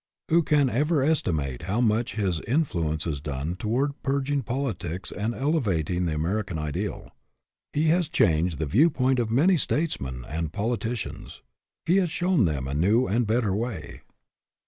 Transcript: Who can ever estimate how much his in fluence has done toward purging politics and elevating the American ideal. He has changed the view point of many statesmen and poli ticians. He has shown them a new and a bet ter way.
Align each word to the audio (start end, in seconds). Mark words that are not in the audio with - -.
Who 0.29 0.41
can 0.41 0.67
ever 0.67 1.03
estimate 1.03 1.61
how 1.69 1.79
much 1.79 2.15
his 2.15 2.39
in 2.39 2.65
fluence 2.65 3.03
has 3.03 3.21
done 3.21 3.55
toward 3.55 4.01
purging 4.01 4.41
politics 4.41 5.11
and 5.11 5.35
elevating 5.35 6.07
the 6.07 6.15
American 6.15 6.57
ideal. 6.57 7.11
He 7.71 7.83
has 7.89 8.09
changed 8.09 8.57
the 8.57 8.65
view 8.65 8.89
point 8.89 9.19
of 9.19 9.29
many 9.29 9.57
statesmen 9.57 10.25
and 10.27 10.51
poli 10.51 10.77
ticians. 10.77 11.41
He 11.85 11.97
has 11.97 12.09
shown 12.09 12.45
them 12.45 12.67
a 12.67 12.73
new 12.73 13.05
and 13.05 13.25
a 13.25 13.25
bet 13.27 13.43
ter 13.43 13.53
way. 13.53 14.01